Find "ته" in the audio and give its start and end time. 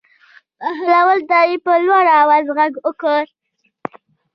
1.29-1.37